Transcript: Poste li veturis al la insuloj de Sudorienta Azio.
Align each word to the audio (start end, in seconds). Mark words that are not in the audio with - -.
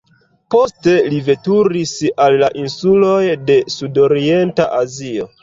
Poste 0.53 0.93
li 1.11 1.19
veturis 1.27 1.93
al 2.25 2.39
la 2.45 2.49
insuloj 2.63 3.21
de 3.51 3.59
Sudorienta 3.77 4.69
Azio. 4.81 5.31